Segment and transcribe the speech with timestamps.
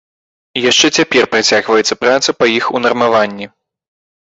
[0.59, 3.53] І яшчэ цяпер працягваецца праца па іх унармаванні.